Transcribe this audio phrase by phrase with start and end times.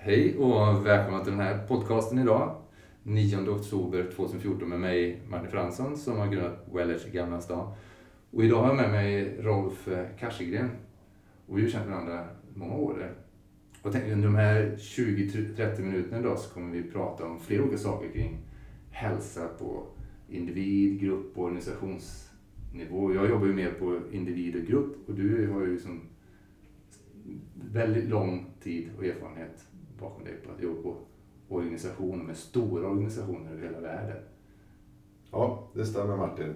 [0.00, 2.56] Hej och välkomna till den här podcasten idag.
[3.02, 7.72] 9 oktober 2014 med mig Martin Fransson som har grundat Wellers i Gamla stan.
[8.30, 9.88] Och idag har jag med mig Rolf
[10.18, 10.70] Karsegren.
[11.46, 12.24] Och vi har känt varandra
[12.54, 13.14] många år.
[13.82, 17.78] Och tänkte under de här 20-30 minuterna idag så kommer vi prata om flera olika
[17.78, 18.38] saker kring
[18.90, 19.86] hälsa på
[20.28, 23.14] individ, grupp och organisationsnivå.
[23.14, 26.00] Jag jobbar ju mer på individ och grupp och du har ju liksom
[27.54, 29.68] väldigt lång tid och erfarenhet
[30.00, 30.96] bakom dig på att jobba på
[31.48, 34.22] organisationer med stora organisationer över hela världen.
[35.30, 36.54] Ja, det stämmer Martin.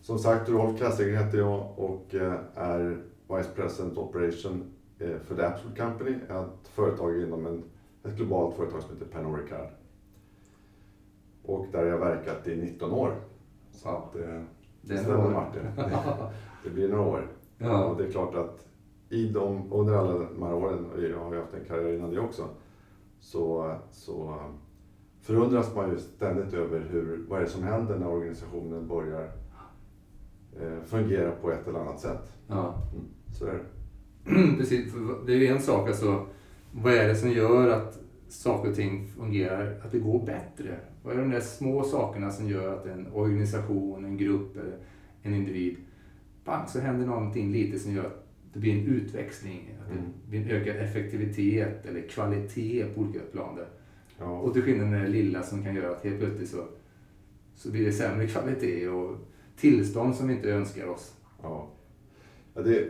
[0.00, 5.42] Som sagt, Rolf Kassegren heter jag och eh, är Vice President Operation eh, för The
[5.42, 7.64] Absolute Company, ett företag inom en,
[8.04, 9.68] ett globalt företag som heter Pernod Ricard.
[11.42, 13.14] Och där har jag verkat i 19 år.
[13.72, 14.42] Så att, eh,
[14.82, 15.62] det stämmer Martin.
[15.76, 15.90] Det,
[16.64, 17.28] det blir några år.
[17.58, 17.84] Ja.
[17.84, 18.67] Och det är klart att
[19.10, 22.10] i de, under alla de här åren, och jag har ju haft en karriär innan
[22.10, 22.48] det också,
[23.20, 24.38] så, så
[25.20, 29.30] förundras man ju ständigt över hur, vad är det som händer när organisationen börjar
[30.60, 32.32] eh, fungera på ett eller annat sätt.
[32.46, 32.74] Ja.
[32.92, 33.04] Mm,
[33.38, 34.56] så är det.
[34.58, 34.92] Precis,
[35.26, 36.26] det är ju en sak alltså,
[36.72, 40.80] vad är det som gör att saker och ting fungerar, att det går bättre?
[41.02, 44.56] Vad är de där små sakerna som gör att en organisation, en grupp,
[45.22, 45.76] en individ,
[46.44, 48.17] bang så händer någonting lite som gör att
[48.52, 50.12] det blir en utväxling, att det mm.
[50.28, 53.58] blir en ökad effektivitet eller kvalitet på olika plan.
[54.18, 54.38] Ja.
[54.38, 56.64] Och till skillnad med det lilla som kan göra att helt plötsligt så,
[57.54, 59.16] så blir det sämre kvalitet och
[59.56, 61.14] tillstånd som vi inte önskar oss.
[61.42, 61.68] Ja.
[62.54, 62.86] ja det,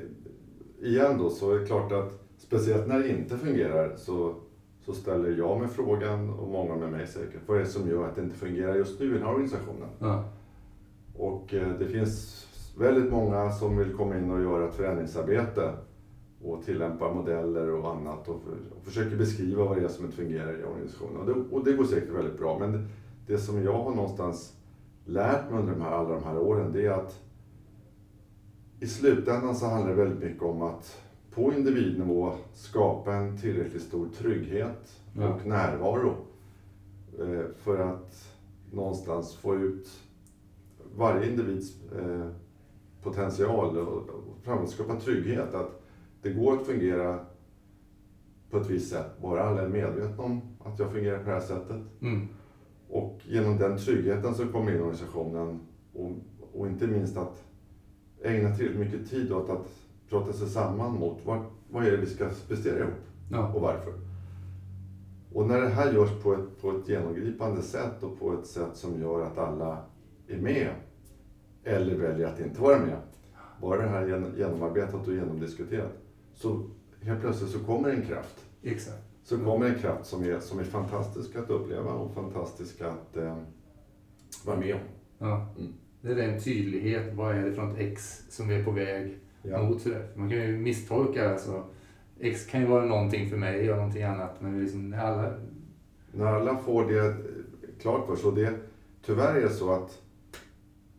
[0.81, 4.35] igen då så är det klart att speciellt när det inte fungerar så,
[4.85, 8.09] så ställer jag mig frågan och många med mig säkert, vad är det som gör
[8.09, 9.89] att det inte fungerar just nu i den här organisationen?
[9.99, 10.33] Ja.
[11.17, 12.48] Och eh, det finns
[12.79, 15.73] väldigt många som vill komma in och göra ett förändringsarbete
[16.43, 18.41] och tillämpa modeller och annat och,
[18.77, 21.17] och försöker beskriva vad det är som inte fungerar i organisationen.
[21.17, 22.59] Och det, och det går säkert väldigt bra.
[22.59, 22.87] Men det,
[23.27, 24.57] det, som jag har någonstans
[25.05, 27.21] lärt mig under de här, alla de här åren det är att
[28.81, 31.03] i slutändan så handlar det väldigt mycket om att
[31.35, 35.29] på individnivå skapa en tillräckligt stor trygghet ja.
[35.29, 36.15] och närvaro
[37.19, 38.35] eh, för att
[38.73, 39.89] någonstans få ut
[40.97, 42.27] varje individs eh,
[43.03, 44.03] potential och
[44.43, 45.55] framförallt skapa trygghet.
[45.55, 45.83] Att
[46.23, 47.19] det går att fungera
[48.51, 51.41] på ett visst sätt, bara alla är medvetna om att jag fungerar på det här
[51.41, 51.83] sättet.
[52.01, 52.29] Mm.
[52.91, 55.61] Och genom den tryggheten så kommer in organisationen
[55.95, 56.11] och,
[56.53, 57.45] och inte minst att
[58.23, 59.67] ägna tillräckligt mycket tid åt att
[60.09, 62.95] prata sig samman mot vad, vad är det vi ska prestera ihop
[63.31, 63.53] ja.
[63.55, 63.93] och varför.
[65.33, 68.77] Och när det här görs på ett, på ett genomgripande sätt och på ett sätt
[68.77, 69.79] som gör att alla
[70.29, 70.71] är med
[71.69, 72.97] eller väljer att inte vara med.
[73.61, 74.07] Bara det här
[74.37, 75.93] genomarbetat och genomdiskuterat.
[76.35, 76.71] Så
[77.03, 78.45] helt plötsligt så kommer en kraft.
[78.63, 79.03] Exakt.
[79.23, 83.37] Så kommer en kraft som är, som är fantastisk att uppleva och fantastisk att eh,
[84.45, 84.81] vara med om.
[85.19, 85.47] Ja.
[85.59, 85.73] Mm.
[86.01, 87.15] Det är en tydlighet.
[87.15, 89.63] Vad är det för något X som är på väg ja.
[89.63, 89.83] mot?
[89.83, 90.09] Sådär.
[90.15, 91.31] Man kan ju misstolka.
[91.31, 91.65] Alltså,
[92.21, 94.41] X kan ju vara någonting för mig och någonting annat.
[94.41, 95.35] Men liksom när alla...
[96.13, 97.17] När alla får det
[97.81, 98.45] klart för sig.
[98.45, 98.55] Det,
[99.07, 100.03] tyvärr är det så att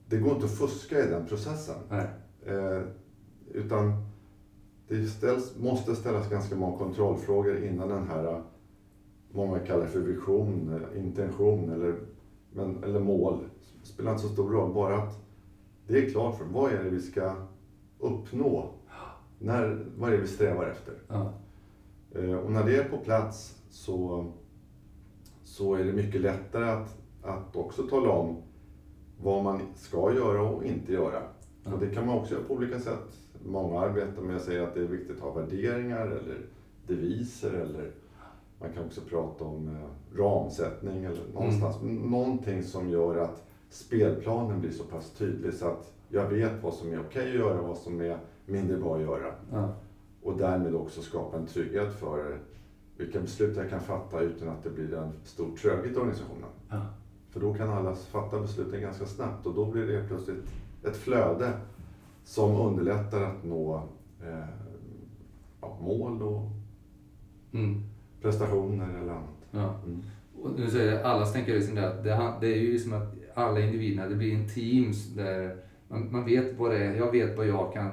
[0.09, 1.75] det går inte att fuska i den processen.
[2.45, 2.81] Eh,
[3.51, 3.93] utan
[4.87, 8.43] det ställs, måste ställas ganska många kontrollfrågor innan den här,
[9.31, 11.95] många kallar för vision, intention eller,
[12.53, 13.39] men, eller mål.
[13.81, 15.17] Det spelar inte så stor roll, bara att
[15.87, 17.35] det är klart för vad är det vi ska
[17.99, 18.69] uppnå?
[19.39, 20.93] När, vad är det vi strävar efter?
[21.07, 21.33] Ja.
[22.11, 24.25] Eh, och när det är på plats så,
[25.43, 28.37] så är det mycket lättare att, att också tala om
[29.23, 31.21] vad man ska göra och inte göra.
[31.65, 31.73] Mm.
[31.73, 33.17] Och det kan man också göra på olika sätt.
[33.45, 36.37] Många arbetar med att säga att det är viktigt att ha värderingar eller
[36.87, 37.91] deviser eller
[38.59, 41.81] man kan också prata om eh, ramsättning eller någonstans.
[41.81, 42.11] Mm.
[42.11, 46.93] Någonting som gör att spelplanen blir så pass tydlig så att jag vet vad som
[46.93, 49.33] är okej att göra och vad som är mindre bra att göra.
[49.53, 49.69] Mm.
[50.23, 52.39] Och därmed också skapa en trygghet för
[52.97, 56.49] vilka beslut jag kan fatta utan att det blir en stor tröghet i organisationen.
[56.71, 56.83] Mm.
[57.29, 60.49] För då kan alla fatta besluten ganska snabbt och då blir det plötsligt
[60.83, 61.51] ett flöde
[62.23, 63.83] som underlättar att nå
[64.23, 64.49] eh,
[65.61, 66.51] ja, mål och
[67.53, 67.83] mm.
[68.21, 69.47] prestationer eller annat.
[69.51, 69.75] Ja.
[69.85, 70.03] Mm.
[70.41, 73.15] Och nu säger alla så tänker jag liksom det, det, det är ju som att
[73.33, 75.55] alla individerna, det blir en team där
[75.87, 77.91] man, man, vet vad det är, jag vet vad jag kan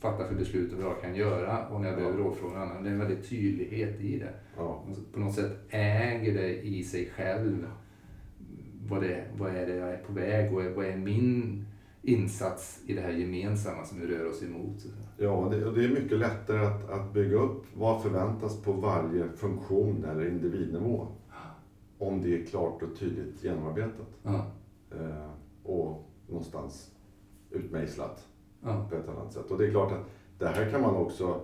[0.00, 2.82] fatta för beslut och vad jag kan göra och när jag behöver rådfråga någon annan.
[2.82, 4.32] Det är en väldig tydlighet i det.
[4.56, 4.84] Ja.
[5.12, 7.66] På något sätt äger det i sig själv
[8.88, 11.64] vad, det, vad är det jag är på väg och vad är min
[12.02, 14.84] insats i det här gemensamma som vi rör oss emot.
[15.18, 19.28] Ja, det, och det är mycket lättare att, att bygga upp vad förväntas på varje
[19.28, 21.06] funktion eller individnivå.
[21.98, 24.06] Om det är klart och tydligt genomarbetat.
[24.22, 24.46] Ja.
[24.90, 25.30] Eh,
[25.62, 26.90] och någonstans
[27.50, 28.26] utmejslat
[28.62, 28.86] Ja.
[28.90, 29.50] på ett annat sätt.
[29.50, 30.06] Och det är klart att
[30.38, 31.40] det här kan man också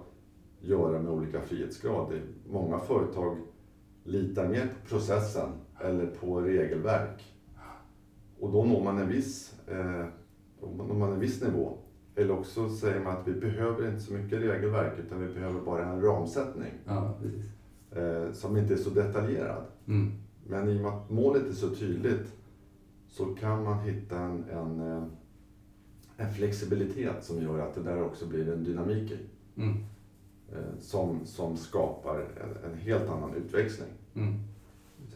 [0.60, 2.20] göra med olika frihetsgrad.
[2.50, 3.36] Många företag
[4.04, 5.48] litar mer på processen
[5.80, 7.29] eller på regelverk.
[8.40, 10.04] Och då når man en viss, eh,
[10.76, 11.78] når man en viss nivå.
[12.14, 15.84] Eller också säger man att vi behöver inte så mycket regelverk utan vi behöver bara
[15.86, 17.14] en ramsättning ja,
[17.92, 19.62] eh, som inte är så detaljerad.
[19.86, 20.12] Mm.
[20.46, 22.32] Men i och med att målet är så tydligt
[23.08, 25.02] så kan man hitta en, en, eh,
[26.16, 29.18] en flexibilitet som gör att det där också blir en dynamik i.
[29.56, 29.76] Mm.
[30.52, 33.90] eh, Som, som skapar en, en helt annan utväxling.
[34.14, 34.34] Mm.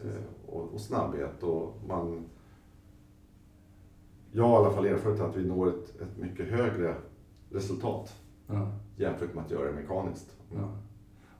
[0.03, 2.25] Eh, Och, och snabbhet och man...
[4.35, 6.95] Jag har i alla fall erfarit att vi når ett, ett mycket högre
[7.51, 8.15] resultat
[8.47, 8.71] Ja.
[8.97, 10.31] jämfört med att göra det mekaniskt.
[10.55, 10.77] Ja.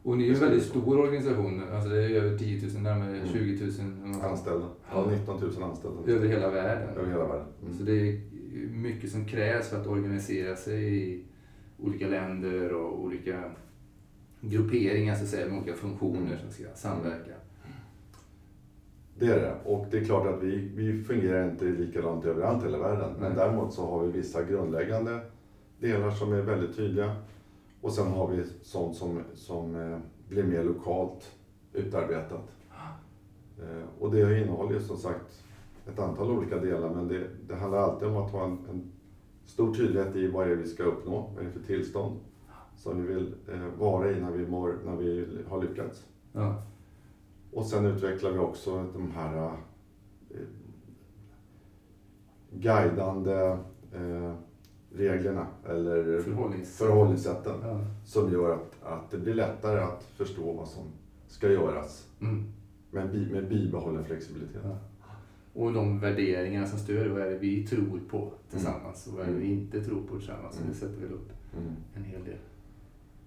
[0.03, 1.63] Och ni är en väldigt stor organisation.
[1.73, 3.27] Alltså det är över 10 000, närmare Mm.
[3.27, 4.67] 20 000 eller något sånt, Anställda.
[4.93, 6.11] Ja, 19 000 anställda.
[6.11, 6.97] över hela världen.
[6.97, 7.45] Över hela världen.
[7.59, 7.85] Så Mm.
[7.85, 8.21] det är
[8.69, 11.23] mycket som krävs för att organisera sig i
[11.79, 13.43] olika länder och olika
[14.41, 16.39] grupperingar så att säga, med olika funktioner Mm.
[16.39, 17.31] som ska samverka.
[19.19, 19.55] Det är det.
[19.65, 23.13] Och det är klart att vi, vi fungerar inte likadant överallt i hela världen.
[23.19, 23.37] Men Nej.
[23.37, 25.19] däremot så har vi vissa grundläggande
[25.79, 27.15] delar som är väldigt tydliga.
[27.81, 29.97] Och sen har vi sånt som, som eh,
[30.29, 31.31] blir mer lokalt
[31.73, 32.51] utarbetat.
[33.59, 35.43] Eh, och det innehåller som sagt
[35.87, 38.91] ett antal olika delar men det, det handlar alltid om att ha en, en
[39.45, 42.19] stor tydlighet i vad det är vi ska uppnå, vad är det för tillstånd
[42.77, 46.05] som vi vill eh, vara i när vi, mår, när vi har lyckats.
[46.31, 46.63] Ja.
[47.55, 49.45] Och sen utvecklar vi också de här
[50.29, 50.37] eh,
[52.51, 53.57] guidande
[53.93, 54.33] eh,
[54.95, 56.77] reglerna eller Förhållnings...
[56.77, 57.79] förhållningssätten Ja.
[58.05, 60.83] som gör att, att det blir lättare att förstå vad som
[61.27, 62.43] ska göras Mm.
[62.91, 64.61] med, bi- med bibehållen flexibilitet.
[64.63, 64.77] Ja.
[65.53, 69.31] Och de värderingar som stöder vad är det vi tror på tillsammans och vad är
[69.31, 70.55] det vi inte tror på tillsammans.
[70.55, 70.71] Så Mm.
[70.73, 71.73] det sätter väl upp Mm.
[71.95, 72.37] en hel del.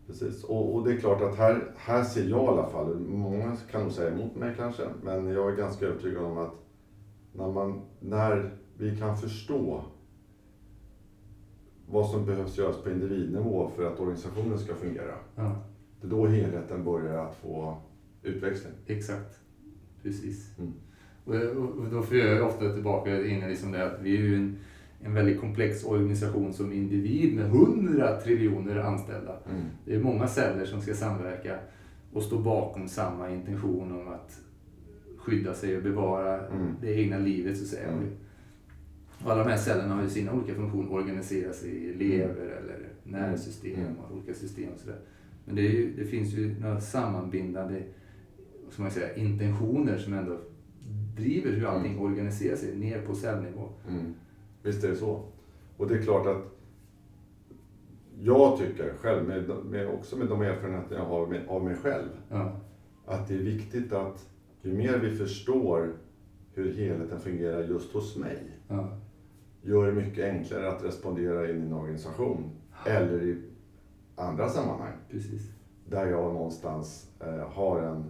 [0.09, 0.45] Precis.
[0.45, 3.83] Och, och det är klart att här, här ser jag i alla fall, många kan
[3.83, 6.55] nog säga emot mig kanske, men jag är ganska övertygad om att
[7.33, 9.85] när, man, när vi kan förstå
[11.87, 15.57] vad som behövs göras på individnivå för att organisationen ska fungera, Ja.
[16.01, 17.77] det är då helheten börjar att få
[18.23, 18.73] utväxling.
[18.87, 19.39] Exakt.
[20.03, 20.59] Precis.
[20.59, 20.73] Mm.
[21.25, 24.21] Och, och, och då får jag ofta tillbaka in i liksom det att vi är
[24.21, 24.59] ju en,
[25.01, 29.37] en väldigt komplex organisation som individ med hundra triljoner anställda.
[29.51, 29.63] Mm.
[29.85, 31.59] Det är många celler som ska samverka
[32.13, 34.41] och stå bakom samma intention om att
[35.17, 36.67] skydda sig och bevara Mm.
[36.81, 37.89] det egna livet så att säga.
[37.89, 38.05] Mm.
[39.25, 42.89] Och alla de här cellerna har ju sina olika funktioner, organiserar sig i lever eller
[43.05, 43.97] nervsystem Mm.
[43.99, 44.99] och olika system och sådär.
[45.45, 47.83] Men det, ju, det finns ju några sammanbindande
[48.71, 50.41] ska man säga, intentioner som ändå
[51.17, 52.05] driver hur allting Mm.
[52.05, 53.69] organiserar sig ner på cellnivå.
[53.91, 54.15] Mm.
[54.69, 55.23] Visst är det så.
[55.77, 56.43] Och det är klart att
[58.21, 62.09] jag tycker själv, med, med, också med de erfarenheter jag har med, av mig själv,
[62.29, 62.53] Ja,
[63.07, 64.29] att det är viktigt att
[64.63, 65.93] ju mer vi förstår
[66.55, 68.89] hur helheten fungerar just hos mig, ja,
[69.63, 72.51] gör det mycket enklare att respondera in i en organisation
[72.87, 73.43] eller i
[74.17, 75.51] andra sammanhang precis.
[75.87, 78.05] där jag någonstans eh, har en,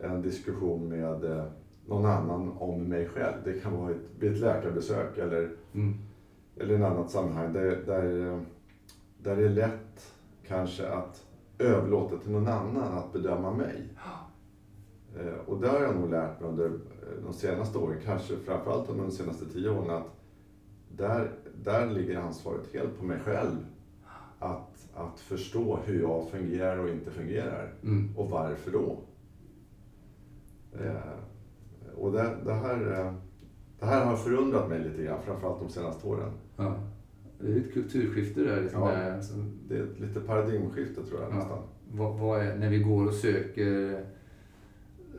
[0.00, 1.44] en diskussion med eh,
[1.88, 3.34] någon annan om mig själv.
[3.44, 5.94] Det kan vara ett, vid ett läkarbesök eller, Mm.
[6.56, 8.40] eller ett annat sammanhang där, där,
[9.22, 10.12] där det är lätt
[10.46, 11.26] kanske att
[11.58, 13.82] överlåta till någon annan att bedöma mig.
[15.18, 18.88] Eh, Och där har jag nog lärt mig under eh, de senaste åren, kanske framförallt
[18.90, 20.06] under de senaste tio åren, att
[20.96, 21.30] där,
[21.64, 23.56] där ligger ansvaret helt på mig själv.
[24.38, 27.72] Att, att förstå hur jag fungerar och inte fungerar.
[27.82, 28.16] Mm.
[28.16, 28.96] Och varför då?
[30.80, 31.18] Eh,
[32.00, 33.12] och det, det, här, eh,
[33.80, 36.30] det här har förundrat mig lite grann, framförallt de senaste åren.
[36.56, 36.74] Ja.
[37.40, 38.62] Det är ett kulturskifte där.
[38.62, 38.88] Liksom Ja.
[38.90, 39.34] där alltså,
[39.68, 41.34] Det är ett lite paradigmskifte tror jag Ja.
[41.36, 41.58] nästan.
[41.92, 44.04] vad, vad är, när vi går och söker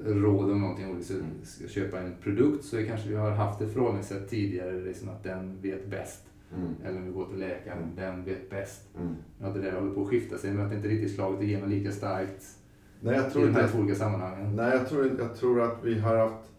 [0.05, 1.25] råd om någonting och vi Mm.
[1.43, 5.61] ska köpa en produkt så kanske vi har haft ett förhållningssätt tidigare liksom att den
[5.61, 6.25] vet bäst.
[6.57, 6.69] Mm.
[6.85, 7.95] Eller om vi går till läkaren, Mm.
[7.95, 8.87] den vet bäst.
[8.99, 9.15] Mm.
[9.41, 11.69] Att det där håller på att skifta sig men att det inte riktigt slagit igenom
[11.69, 12.45] lika starkt
[13.01, 14.55] Nej, jag i tror de här inte två olika sammanhangen.
[14.55, 16.51] Nej, jag tror, jag tror att vi har haft,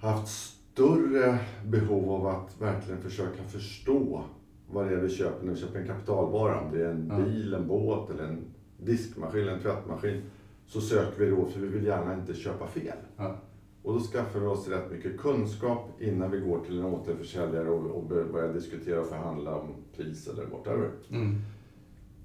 [0.00, 4.24] haft större behov av att verkligen försöka förstå
[4.70, 6.60] vad det är vi köper när vi köper en kapitalvara.
[6.60, 8.44] Om det är en bil, en båt eller en
[8.78, 10.22] diskmaskin eller en tvättmaskin.
[10.66, 12.96] Så söker vi då för vi vill gärna inte köpa fel.
[13.16, 13.36] Ja.
[13.82, 17.90] Och då skaffar vi oss rätt mycket kunskap innan vi går till en återförsäljare och,
[17.90, 20.90] och börjar diskutera och förhandla om pris eller whatever.
[21.10, 21.36] Mm.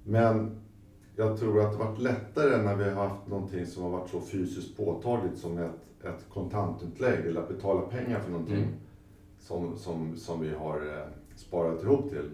[0.04, 0.50] Men
[1.16, 4.20] jag tror att det varit lättare när vi har haft någonting som har varit så
[4.20, 5.70] fysiskt påtagligt som ett,
[6.04, 8.68] ett kontantutlägg eller att betala pengar för någonting Mm.
[9.38, 11.04] som, som, som vi har eh,
[11.36, 12.30] sparat ihop till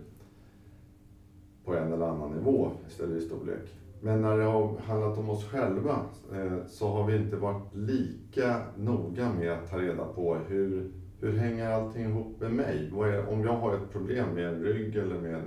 [1.64, 3.74] på en eller annan nivå istället i storlek.
[4.00, 6.00] Men när det har handlat om oss själva
[6.32, 11.32] eh, så har vi inte varit lika noga med att ta reda på hur, hur
[11.32, 12.90] hänger allting ihop med mig?
[12.94, 15.46] Är, om jag har ett problem med en rygg eller med en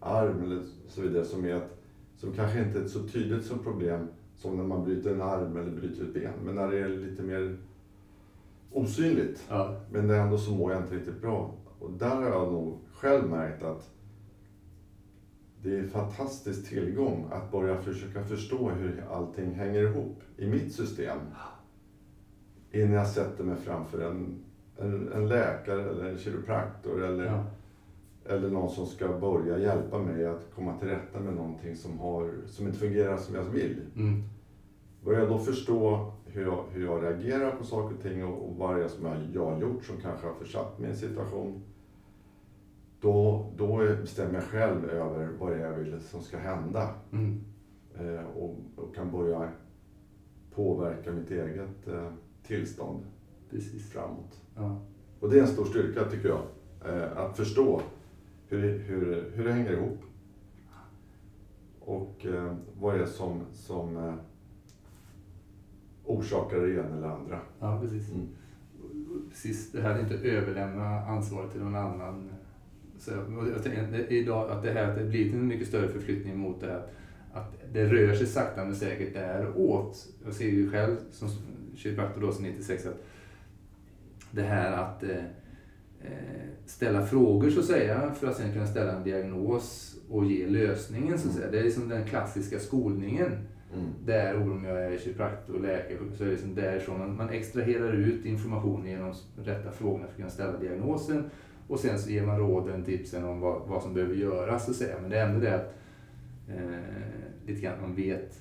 [0.00, 1.78] arm eller så vidare som, är ett,
[2.16, 4.08] som kanske inte är ett så tydligt som problem
[4.38, 6.32] som när man bryter en arm eller bryter ett ben.
[6.44, 7.56] Men när det är lite mer
[8.72, 9.46] osynligt.
[9.48, 9.80] Ja.
[9.92, 11.54] Men det är ändå så mår jag inte riktigt bra.
[11.78, 13.90] Och där har jag nog själv märkt att
[15.62, 20.72] det är en fantastisk tillgång att börja försöka förstå hur allting hänger ihop i mitt
[20.72, 21.18] system.
[22.72, 24.44] Innan jag sätter mig framför en,
[24.78, 27.44] en, en läkare eller en kiropraktor eller, Ja.
[28.28, 32.30] Eller någon som ska börja hjälpa mig att komma till rätta med någonting som, har,
[32.46, 33.80] som inte fungerar som jag vill.
[33.96, 34.22] Mm.
[35.04, 38.56] Börjar jag då förstå hur jag, hur jag reagerar på saker och ting och, och
[38.56, 40.98] vad det är som jag, jag har gjort som kanske har försatt mig i en
[40.98, 41.62] situation.
[43.00, 46.94] Då, då bestämmer jag själv över vad det är jag vill som ska hända.
[47.12, 47.40] Mm.
[47.98, 49.48] Eh, och, och kan börja
[50.54, 53.04] påverka mitt eget eh, tillstånd
[53.50, 53.90] Precis.
[53.90, 54.40] framåt.
[54.56, 54.80] Ja.
[55.20, 56.42] Och det är en stor styrka tycker jag.
[56.84, 57.80] Eh, att förstå
[58.48, 59.98] hur, hur, hur det hänger ihop.
[61.80, 64.14] Och eh, vad det är som, som eh,
[66.04, 67.40] orsakar det ena eller andra.
[67.60, 68.12] ja, precis.
[68.12, 68.28] Mm.
[69.30, 72.30] Precis, det här är inte överlämna ansvaret till någon annan.
[72.98, 73.10] Så
[73.54, 76.60] jag tänker att idag att det här att det blir en mycket större förflyttning mot
[76.60, 76.82] det här
[77.32, 80.08] att det rör sig sakta men säkert däråt.
[80.24, 81.28] Jag ser ju själv som
[81.76, 83.04] kiropraktor då sedan 96 att
[84.30, 85.24] det här att eh,
[86.66, 91.18] ställa frågor så att säga för att sen kunna ställa en diagnos och ge lösningen
[91.18, 91.50] så att säga.
[91.50, 93.32] Det är liksom den klassiska skolningen.
[93.74, 93.90] Mm.
[94.04, 97.92] Där om jag är kiropraktor och läkare så är det liksom därifrån man, man extraherar
[97.92, 101.30] ut information genom rätta frågorna för att kunna ställa diagnosen.
[101.68, 104.76] Och sen så ger man råden, tipsen om vad, vad som behöver göras så att
[104.76, 104.94] säga.
[105.00, 105.74] Men det är ändå det att
[106.48, 108.40] eh, lite grann man vet,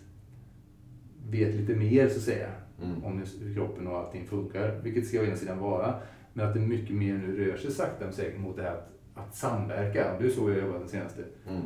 [1.29, 2.49] vet lite mer så att säga.
[2.83, 3.03] Mm.
[3.03, 4.79] Om hur kroppen och allting funkar.
[4.83, 5.95] Vilket ska å ena sidan vara.
[6.37, 8.89] Men att det mycket mer nu rör sig sakta men säkert mot det här att,
[9.13, 10.17] att samverka.
[10.19, 11.61] Det är så jag jobbat de senaste Mm.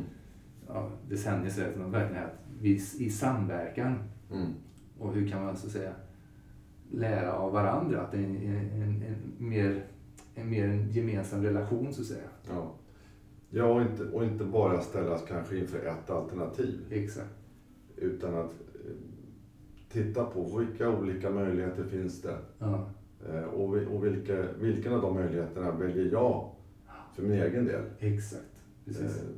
[0.68, 1.88] ja, decennier.
[1.90, 3.98] Verkligen att vi i samverkan
[4.32, 4.52] Mm.
[4.98, 5.92] och hur kan man så att säga
[6.90, 8.00] lära av varandra?
[8.00, 9.84] Att det är en, en, en, en, mer,
[10.34, 12.28] en mer en gemensam relation så att säga.
[12.48, 12.74] Ja,
[13.50, 16.80] ja och, inte, och inte bara ställas kanske inför ett alternativ.
[16.90, 17.34] Exakt.
[17.96, 18.92] Utan att eh,
[19.88, 22.38] titta på vilka olika möjligheter finns det.
[22.58, 22.90] Ja,
[23.54, 26.50] och vi- och vilka, vilken av de möjligheterna väljer jag
[27.14, 27.82] för min egen del.
[27.98, 28.42] exakt.
[28.84, 29.22] Precis.
[29.22, 29.28] Eh,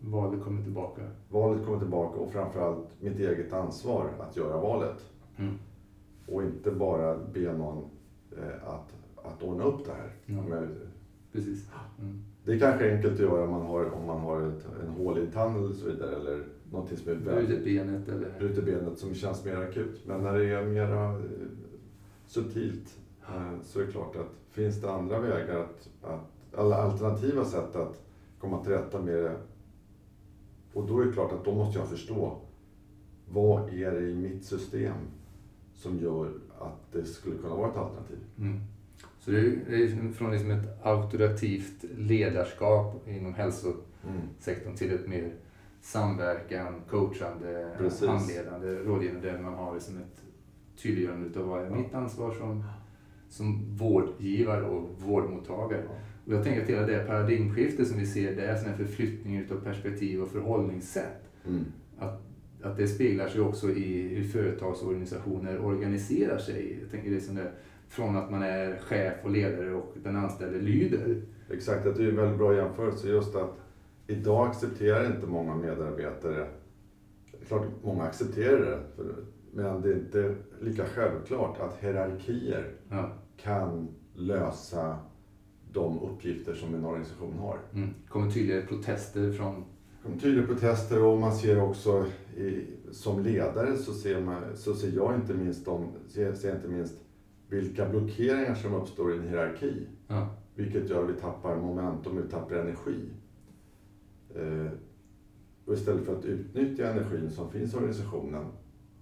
[0.00, 1.02] Valet kommer tillbaka.
[1.30, 5.10] valet kommer tillbaka och framförallt mitt eget ansvar att göra valet.
[5.36, 5.54] Mm.
[6.26, 7.84] Och inte bara be någon
[8.38, 8.94] eh, att,
[9.26, 10.10] att ordna upp det här.
[10.26, 10.42] Ja.
[10.48, 10.68] Men
[11.32, 11.70] Precis.
[12.00, 12.22] Mm.
[12.44, 15.32] det är kanske enkelt att göra om man har, om man har ett, en hålig
[15.32, 16.16] tand eller så vidare.
[16.16, 18.34] Eller någonting som är Brutet benet eller...
[18.38, 20.00] brutit benet som känns mer akut.
[20.06, 21.20] Men när det är mera eh,
[22.26, 23.05] subtilt eh,
[23.62, 28.02] så är det klart att finns det andra vägar, att, att, alla alternativa sätt att
[28.40, 29.36] komma till rätta med det.
[30.72, 32.38] Och då är det klart att då måste jag förstå
[33.28, 34.94] vad är det i mitt system
[35.74, 38.18] som gör att det skulle kunna vara ett alternativ.
[38.38, 38.60] Mm.
[39.18, 45.34] Så det är, från liksom ett auktoritativt ledarskap inom hälsosektorn till ett mer
[45.80, 48.08] samverkan, coachande, Precis.
[48.08, 50.22] handledande, rådgivande där man har liksom ett
[50.82, 52.64] tydliggörande av vad är mitt ansvar som,
[53.28, 55.82] som vårdgivare och vårdmottagare.
[56.26, 59.56] Och jag tänker att hela det paradigmskifte som vi ser där, sån här förflyttning utav
[59.56, 61.64] perspektiv och förhållningssätt, Mm.
[61.98, 62.22] att,
[62.62, 66.78] att det speglar sig också i hur företagsorganisationer organiserar sig.
[66.82, 67.50] Jag tänker det som det,
[67.88, 71.22] från att man är chef och ledare och den anställde lyder.
[71.50, 73.08] Exakt, att det är en väldigt bra jämförelse.
[73.08, 73.58] Just att
[74.06, 76.46] idag accepterar inte många medarbetare,
[77.48, 79.14] klart många accepterar det, för,
[79.56, 83.12] men det är inte lika självklart att hierarkier Ja.
[83.36, 84.98] kan lösa
[85.72, 87.58] de uppgifter som en organisation har.
[87.72, 87.90] Mm.
[88.08, 89.64] Kommer tydligare protester från...
[90.02, 94.92] Kommer tydliga protester och man ser också i, som ledare så ser, man, så ser
[94.92, 96.94] jag inte minst, de, ser, ser inte minst
[97.48, 99.86] vilka blockeringar som uppstår i en hierarki.
[100.08, 100.28] Ja.
[100.54, 103.00] Vilket gör att vi tappar momentum, vi tappar energi.
[104.34, 104.72] Eh,
[105.66, 108.44] och istället för att utnyttja energin som finns i organisationen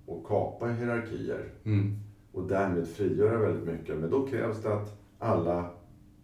[0.06, 1.96] och kapa hierarkier Mm.
[2.32, 3.98] och därmed frigöra väldigt mycket.
[3.98, 5.70] Men då krävs det att alla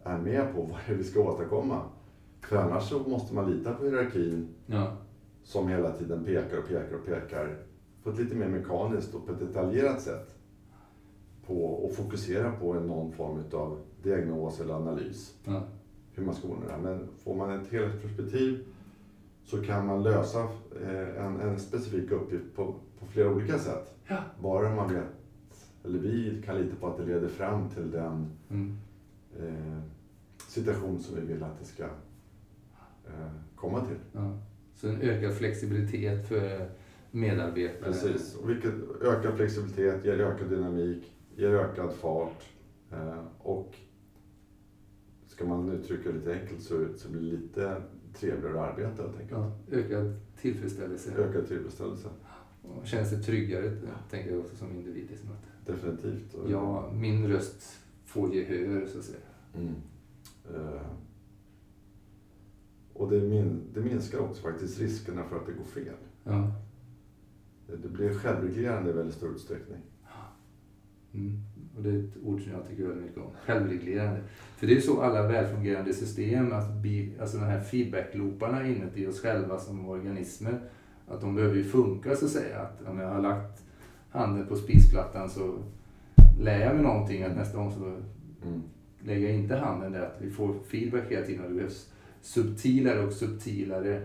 [0.03, 1.83] är med på vad det är vi ska åstadkomma.
[2.41, 4.93] För annars så måste man lita på hierarkin Ja.
[5.43, 7.57] som hela tiden pekar och pekar och pekar
[8.03, 10.35] på ett lite mer mekaniskt och på ett detaljerat sätt.
[11.47, 15.35] På, och fokusera på någon form av diagnos eller analys.
[15.45, 15.63] Ja.
[16.15, 16.83] Hur man ska ordna det.
[16.83, 18.65] Men får man ett helhetsperspektiv
[19.45, 20.41] så kan man lösa
[20.83, 23.95] eh, en, en specifik uppgift på, på flera olika sätt.
[24.09, 24.19] Ja.
[24.43, 25.07] Bara man vet,
[25.85, 28.77] eller vi kan lita på att det leder fram till den Mm.
[29.39, 29.79] eh,
[30.49, 33.97] situation som vi vill att det ska eh, komma till.
[34.13, 34.39] Ja.
[34.75, 36.71] Så en ökad flexibilitet för
[37.11, 37.83] medarbetare.
[37.93, 42.43] Precis, och vilket ökar flexibilitet, ger ökad dynamik, ger ökad fart
[42.93, 43.75] eh, och
[45.27, 47.83] ska man uttrycka det lite enkelt så, så blir det lite
[48.15, 49.31] trevligare att arbeta helt enkelt.
[49.31, 49.53] Ja.
[49.77, 51.11] Ökad tillfredsställelse.
[51.19, 52.09] Ökad tillfredsställelse,
[52.63, 53.77] Och känns det tryggare,
[54.11, 55.11] tänker jag också som individ.
[55.11, 56.37] Liksom att definitivt.
[56.49, 59.19] Ja, min röst får gehör, så att säga.
[59.55, 59.75] Mm.
[60.55, 60.83] Eh,
[62.93, 65.95] och det, min, det minskar också faktiskt riskerna för att det går fel.
[66.25, 66.53] Ja.
[67.83, 69.79] Det blir självreglerande i väldigt stor utsträckning.
[71.13, 71.39] Mm.
[71.77, 73.31] Och det är ett ord som jag tycker väldigt mycket om.
[73.47, 74.21] Självreglerande.
[74.57, 76.69] För det är ju så alla välfungerande system, att
[77.21, 80.61] alltså de här feedback-looparna inuti oss själva som organismer,
[81.11, 82.59] att de behöver ju funka så att säga.
[82.59, 83.63] Att om jag har lagt
[84.11, 85.59] handen på spisplattan så
[86.41, 87.97] lär jag mig någonting att nästa gång så
[88.47, 88.63] Mm.
[89.05, 90.01] lägger jag inte handen där.
[90.01, 94.03] Att vi får feedback hela tiden och det behövs subtilare och subtilare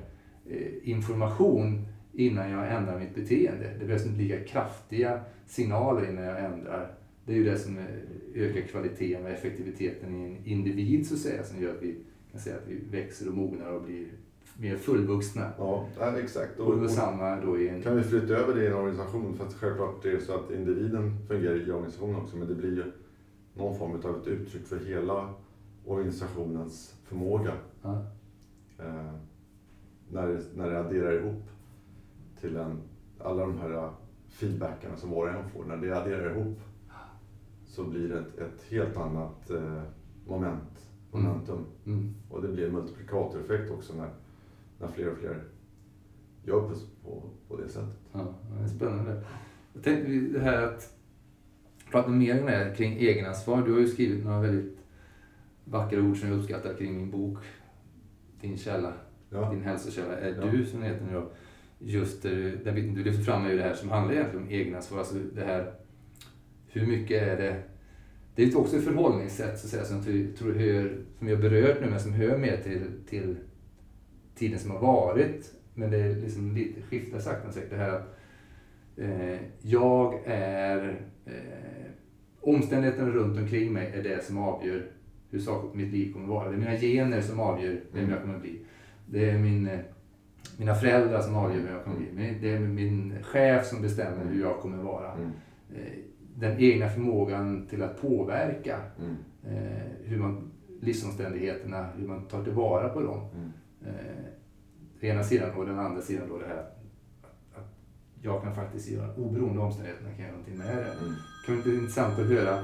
[0.50, 1.81] eh, information
[2.13, 3.69] innan jag ändrar mitt beteende.
[3.79, 6.91] Det behövs inte lika kraftiga signaler innan jag ändrar.
[7.25, 7.83] Det är ju det som eh,
[8.35, 11.95] ökar kvaliteten och effektiviteten i en individ så att säga, som gör att vi
[12.31, 14.05] kan säga att vi växer och mognar och blir
[14.57, 15.50] mer fullvuxna.
[15.57, 16.59] Ja, exakt.
[16.59, 17.81] Och det samma då i en...
[17.81, 19.38] Kan vi flytta över det i en organisation?
[19.38, 22.75] För att självklart är det så att individen fungerar i organisationen också, men det blir
[22.75, 22.91] ju
[23.53, 25.33] någon form av ett uttryck för hela
[25.85, 27.53] organisationens förmåga.
[27.81, 28.05] Ja,
[28.79, 29.13] Eh,
[30.09, 31.43] när, det, när det adderar ihop
[32.41, 32.81] till en,
[33.19, 33.89] alla de här
[34.29, 36.59] feedbackarna som var och en får, när det adderar ihop
[37.65, 39.81] så blir det ett, ett helt annat eh,
[40.27, 41.65] moment, momentum.
[41.85, 42.13] mm.
[42.29, 44.09] Och det blir en multiplikatoreffekt också när,
[44.79, 45.44] när fler och fler
[46.44, 48.00] gör på, på, på det sättet.
[48.14, 49.24] Ja, det är spännande.
[49.74, 50.94] Jag tänkte det här att
[51.92, 53.66] prata mer om det här kring egenansvar.
[53.66, 54.77] Du har ju skrivit några väldigt
[55.66, 57.38] vackra ord som jag uppskattar kring min bok
[58.42, 58.94] Din källa,
[59.29, 60.51] Ja, din hälsokälla är Ja.
[60.51, 61.31] du som den heter nu då.
[61.79, 65.00] Just där du, lyfter fram är ju det här som handlar egentligen om egenansvar.
[65.00, 65.74] Alltså det här,
[66.68, 67.64] hur mycket är det
[68.35, 71.81] det är också ett förhållningssätt så att säga, som jag tror hör, som jag berört
[71.81, 73.35] nu, men som hör mer till, till
[74.35, 75.51] tiden som har varit.
[75.74, 78.17] Men det är liksom lite skiftar sakta säkert det här att
[78.98, 81.91] eh, jag är eh,
[82.41, 84.85] omständigheterna runt omkring mig är det som avgör
[85.29, 86.50] hur saker mitt liv kommer att vara.
[86.50, 88.11] Det är mina gener som avgör vem Mm.
[88.11, 88.59] jag kommer att bli.
[89.09, 89.79] Det är min, eh,
[90.57, 92.37] mina föräldrar som avgör vem jag kommer att bli.
[92.41, 95.11] Det är min chef som bestämmer hur jag kommer att vara.
[95.13, 95.29] mm,
[95.75, 95.93] Eh,
[96.37, 99.15] Den egna förmågan till att påverka mm,
[99.57, 103.19] eh, hur man, livsomständigheterna, hur man tar tillvara på dem.
[103.85, 104.25] Eh,
[105.00, 106.77] den ena sidan och den andra sidan då det här att,
[107.55, 107.75] att
[108.21, 110.91] jag kan faktiskt göra, oberoende av omständigheterna, kan jag göra någonting med det.
[110.91, 111.13] mm.
[111.41, 112.57] Det kan vara intressant att höra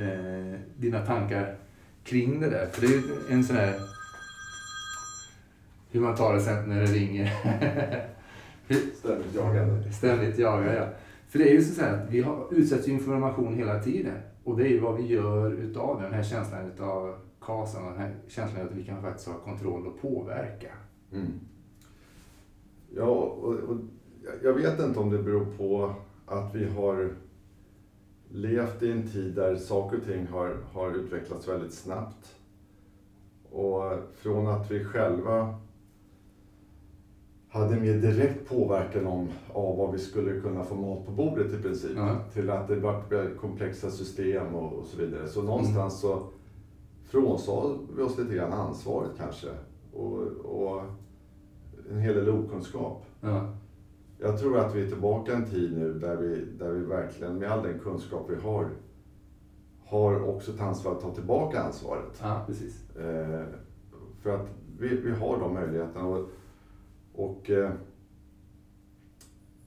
[0.00, 1.56] eh, dina tankar
[2.04, 2.66] kring det där.
[2.66, 3.74] För det är ju en sån här
[5.92, 7.32] hur man tar det sen när det ringer.
[8.94, 9.92] Ständigt jagande.
[9.92, 10.88] Ständigt jagar, ja.
[11.28, 14.14] För det är ju så att vi har, utsätts för information hela tiden.
[14.44, 16.02] Och det är ju vad vi gör utav.
[16.02, 17.14] Den här känslan utav
[17.46, 20.72] kasan, den här känslan att vi kan faktiskt ha kontroll och påverka.
[21.12, 21.32] Mm.
[22.96, 23.76] Ja, och, och
[24.42, 25.94] jag- vet inte om det beror på
[26.26, 27.10] att vi har
[28.28, 32.34] levt i en tid där saker och ting har, har utvecklats väldigt snabbt.
[33.50, 35.54] Och från att vi själva
[37.48, 41.62] hade mer direkt påverkan om, av vad vi skulle kunna få mat på bordet i
[41.62, 41.90] princip.
[41.96, 42.18] Ja.
[42.32, 42.76] Till att det
[43.12, 45.28] väldigt komplexa system och, och så vidare.
[45.28, 46.26] Så någonstans så
[47.12, 49.48] frånsade vi oss lite grann ansvaret kanske.
[49.92, 50.82] Och, och
[51.90, 53.06] en hel del okunskap.
[53.20, 53.54] Ja.
[54.18, 57.50] Jag tror att vi är tillbaka en tid nu där vi, där vi verkligen med
[57.50, 58.70] all den kunskap vi har
[59.84, 62.20] har också ett ansvar att ta tillbaka ansvaret.
[62.22, 62.96] ja, precis.
[62.96, 63.44] Eh,
[64.20, 64.48] för att
[64.78, 66.06] vi, vi har de möjligheterna.
[66.06, 66.28] Och,
[67.14, 67.70] och eh,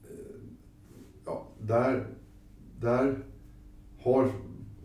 [0.04, 0.36] eh,
[1.24, 2.06] ja, där,
[2.80, 3.18] där
[3.98, 4.28] har,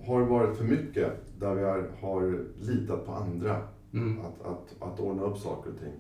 [0.06, 3.58] har varit för mycket där vi har, har litat på andra
[3.94, 4.20] Mm.
[4.20, 5.94] att, att, att ordna upp saker och ting.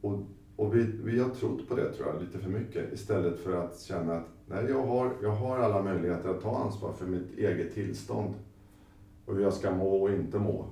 [0.00, 0.18] Och
[0.56, 3.80] och vi, vi har trott på det tror jag lite för mycket istället för att
[3.80, 7.74] känna att nej, jag, har, jag har alla möjligheter att ta ansvar för mitt eget
[7.74, 8.34] tillstånd
[9.26, 10.66] och hur jag ska må och inte må.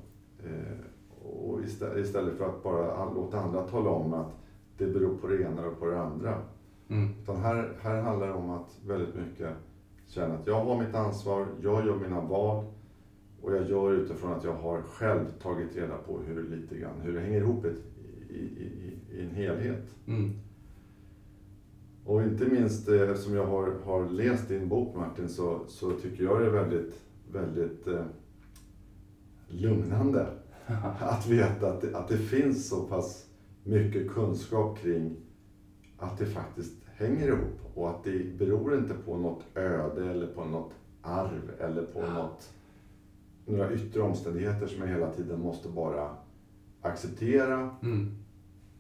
[0.45, 4.33] Eh, och istället, istället för att bara låta andra tala om att
[4.79, 6.39] det beror på det ena och på det andra.
[6.89, 7.09] Mm.
[7.23, 9.57] Utan här, här handlar det om att väldigt mycket
[10.13, 12.65] känna att jag har mitt ansvar, jag gör mina val
[13.43, 17.13] och jag gör utifrån att jag har själv tagit reda på hur, lite grann, hur
[17.13, 17.69] det hänger ihop i,
[18.35, 18.43] i,
[19.11, 19.95] i, en helhet.
[20.07, 20.31] Mm.
[22.05, 26.25] Och inte minst eh, eftersom jag har, har läst din bok Martin så, så tycker
[26.25, 27.01] jag det är väldigt,
[27.33, 28.05] väldigt eh,
[29.49, 30.27] lugnande
[31.01, 33.27] att veta att det, att det finns så pass
[33.65, 35.17] mycket kunskap kring
[35.99, 40.45] att det faktiskt hänger ihop och att det beror inte på något öde eller på
[40.45, 42.53] något arv eller på något,
[43.47, 46.17] några yttre omständigheter som jag hela tiden måste bara
[46.83, 48.11] acceptera mm.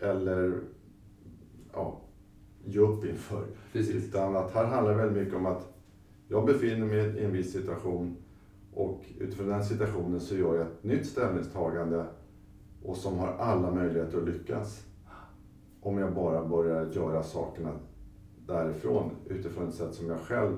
[0.01, 0.61] eller
[1.73, 2.01] ja,
[2.65, 3.47] ge upp inför.
[3.73, 4.05] Precis.
[4.05, 5.73] Utan att här handlar det väldigt mycket om att
[6.29, 8.17] jag befinner mig i en viss situation
[8.75, 12.07] och utifrån den situationen så gör jag ett nytt ställningstagande
[12.83, 14.87] och som har alla möjligheter att lyckas.
[15.81, 17.71] Om jag bara börjar göra sakerna
[18.47, 20.57] därifrån utifrån ett sätt som jag själv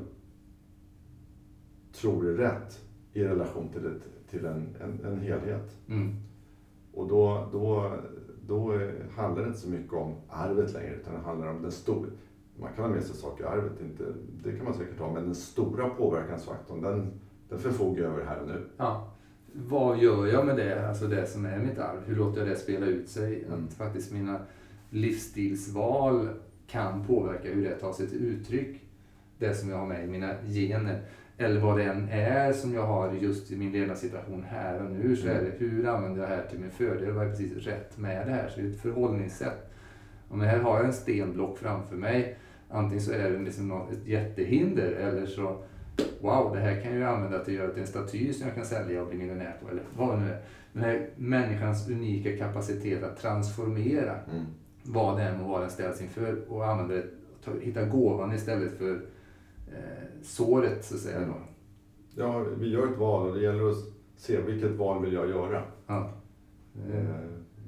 [1.92, 2.80] tror är rätt
[3.12, 5.76] i relation till, ett, till en, en, en helhet.
[5.88, 6.14] Mm.
[6.92, 7.92] Och då, då,
[8.46, 8.80] då
[9.16, 12.10] handlar det inte så mycket om arvet längre utan det handlar om den stora.
[12.56, 14.04] Man kan ha med sig saker i arvet, inte,
[14.44, 17.12] det kan man säkert ha, men den stora påverkansfaktorn den,
[17.48, 18.66] den förfogar jag över här och nu.
[18.76, 19.10] Ja.
[19.52, 21.98] Vad gör jag med det, alltså det som är mitt arv?
[22.06, 23.44] Hur låter jag det spela ut sig?
[23.44, 23.64] Mm.
[23.64, 24.40] Att faktiskt mina
[24.90, 26.28] livsstilsval
[26.66, 28.80] kan påverka hur det tar sig till uttryck.
[29.38, 31.02] Det som jag har med i mina gener.
[31.38, 35.16] Eller vad det än är som jag har just i min levnadssituation här och nu.
[35.16, 37.12] Så är det hur använder jag det här till min fördel?
[37.12, 38.48] Vad är precis rätt med det här?
[38.48, 39.70] Så det är ett förhållningssätt.
[40.28, 42.36] Om här har jag en stenblock framför mig.
[42.68, 45.62] Antingen så är det liksom ett jättehinder eller så
[46.20, 48.64] Wow, det här kan jag använda till att göra till en staty som jag kan
[48.64, 49.70] sälja och bli miljonär på.
[49.70, 50.40] Eller vad det nu är.
[50.72, 54.44] Den här människans unika kapacitet att transformera mm
[54.86, 57.04] vad det än må vara den ställs inför och använda det,
[57.60, 58.94] hitta gåvan istället för
[59.66, 61.26] eh, såret så att säga.
[61.26, 61.34] Då.
[62.14, 63.76] Ja, vi gör ett val och det gäller att
[64.16, 65.62] se vilket val vill jag göra.
[65.86, 66.10] Ja.
[66.86, 67.06] Mm.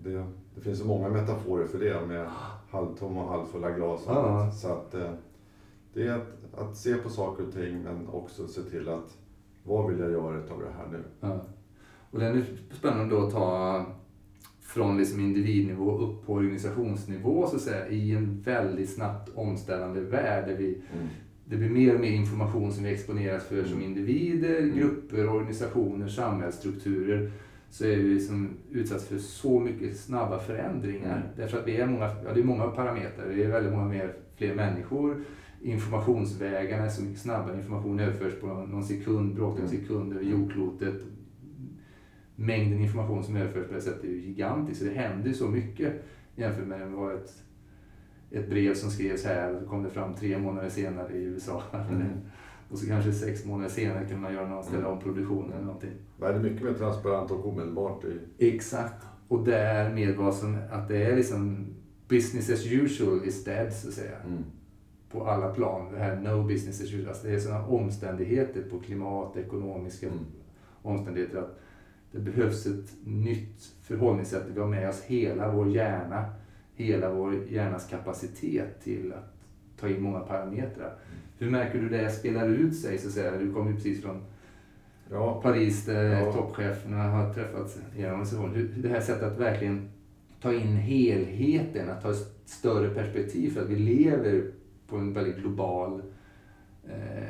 [0.02, 2.30] Det, det, finns så många metaforer för det med
[2.70, 4.02] halvtomma och halvfulla glas.
[4.06, 4.50] Ja.
[4.50, 5.10] Så att, eh,
[5.94, 9.18] det är att, att, se på saker och ting men också se till att
[9.64, 11.02] vad vill jag göra av det här nu?
[11.20, 11.40] Ja.
[12.10, 13.84] Och det är spännande då att ta
[14.76, 20.48] från liksom individnivå upp på organisationsnivå så att säga, i en väldigt snabbt omställande värld.
[20.48, 21.06] Där vi, mm.
[21.44, 23.84] Det blir mer och mer information som vi exponeras för som mm.
[23.84, 24.78] individer, mm.
[24.78, 27.30] grupper, organisationer, samhällsstrukturer.
[27.70, 31.16] Så är vi liksom utsatta för så mycket snabba förändringar.
[31.16, 31.28] Mm.
[31.36, 33.28] Därför att vi är många, ja, det är många parametrar.
[33.28, 35.24] Det är väldigt många mer, fler människor.
[35.62, 37.56] Informationsvägarna är så mycket snabbare.
[37.56, 39.80] Information överförs på någon sekund, bråkdel mm.
[39.80, 41.02] sekund över jordklotet
[42.36, 44.78] mängden information som överförs på det sättet är ju gigantisk.
[44.78, 45.92] Så det händer så mycket
[46.36, 47.42] jämfört med vad ett,
[48.30, 51.62] ett brev som skrevs här och så kom det fram tre månader senare i USA.
[51.90, 52.02] Mm.
[52.70, 55.92] och så kanske sex månader senare kan man göra någon, ställa om produktionen eller någonting.
[56.18, 58.04] Det är mycket mer transparent och omedelbart.
[58.04, 58.18] I...
[58.54, 59.06] Exakt.
[59.28, 61.66] Och därmed vad som, att det är liksom
[62.08, 64.16] business as usual is dead så att säga.
[64.26, 64.44] Mm.
[65.10, 65.92] På alla plan.
[65.92, 67.08] Det här no business as usual.
[67.08, 70.18] Alltså det är sådana omständigheter på klimat, ekonomiska mm.
[70.82, 71.38] omständigheter.
[71.38, 71.60] att
[72.16, 74.42] det behövs ett nytt förhållningssätt.
[74.54, 76.24] Vi har med oss hela vår hjärna,
[76.74, 79.34] hela vår hjärnas kapacitet till att
[79.80, 80.94] ta in många parametrar.
[81.38, 82.98] Hur märker du det spelar ut sig?
[82.98, 83.38] Så att säga?
[83.38, 84.24] Du kommer ju precis från
[85.10, 85.40] ja.
[85.42, 86.32] Paris där ja.
[86.32, 88.74] toppcheferna har träffats i en organisation.
[88.76, 89.90] Det här sättet att verkligen
[90.40, 94.50] ta in helheten, att ta ett större perspektiv för att vi lever
[94.86, 96.02] på en väldigt global
[96.84, 97.28] eh,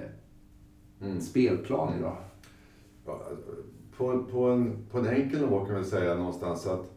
[1.01, 1.21] mm.
[1.21, 2.17] spelplan idag.
[3.07, 3.23] Ja,
[3.97, 6.93] på, på, en, på en enkel nivå kan vi säga någonstans att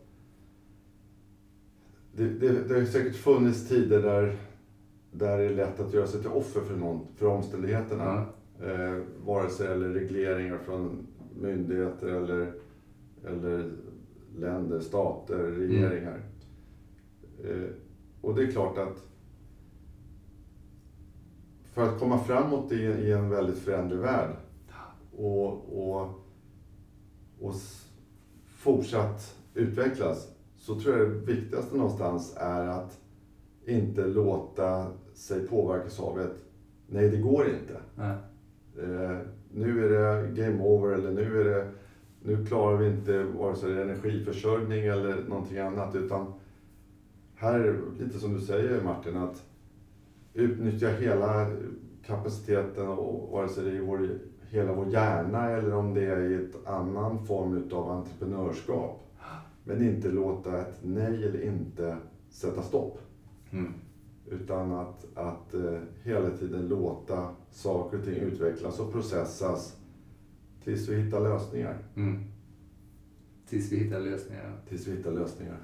[2.12, 4.38] det, det, det har säkert funnits tider där,
[5.12, 8.26] där det är lätt att göra sig till offer för, någon, för omständigheterna.
[8.62, 8.98] Mm.
[8.98, 11.08] Eh, vare sig det gäller regleringar från
[11.42, 12.54] myndigheter eller,
[13.26, 13.72] eller
[14.38, 16.22] länder, stater, regeringar.
[17.44, 17.64] Mm.
[17.64, 17.70] Eh,
[18.22, 19.06] och det är klart att
[21.74, 24.36] för att komma framåt i, i en väldigt föränderlig värld
[25.18, 26.19] och, och
[27.42, 27.54] och
[28.48, 33.00] fortsatt utvecklas så tror jag det viktigaste någonstans är att
[33.66, 36.46] inte låta sig påverkas av ett
[36.88, 38.04] nej, det går inte.
[38.82, 39.18] Eh,
[39.54, 41.72] nu är det game over eller nu är det
[42.24, 46.34] nu klarar vi inte vare sig energiförsörjning eller någonting annat utan
[47.36, 49.44] här, lite som du säger Martin, att
[50.34, 51.48] utnyttja hela
[52.06, 54.10] kapaciteten, och, vare sig det är i vår,
[54.50, 59.06] hela vår hjärna eller om det är i ett annan form av entreprenörskap.
[59.64, 61.98] Men inte låta ett nej eller inte
[62.30, 63.00] sätta stopp.
[63.52, 63.74] Mm.
[64.32, 69.78] Utan att, att eh, hela tiden låta saker och ting utvecklas och processas
[70.64, 71.78] tills vi hittar lösningar.
[71.96, 72.24] Mm.
[73.50, 74.54] Tills vi hittar lösningar.
[74.70, 75.58] Tills vi hittar lösningar.